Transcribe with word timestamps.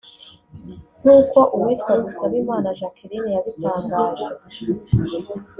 nk’uko 0.99 1.39
uwitwa 1.55 1.91
Dusabimana 2.03 2.67
Jacqueline 2.79 3.29
yabitangaje 3.35 4.27